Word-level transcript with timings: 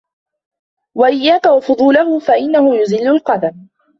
وَإِيَّاكَ 0.95 1.45
وَفُضُولَهُ 1.45 2.19
فَإِنَّهُ 2.19 2.75
يُزِلُّ 2.79 3.07
الْقَدَمَ 3.07 3.67